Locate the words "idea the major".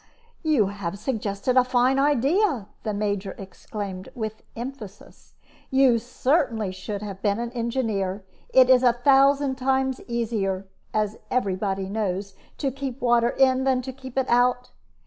1.99-3.35